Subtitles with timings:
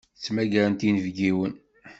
[0.17, 1.53] Ttmagarent inebgiwen.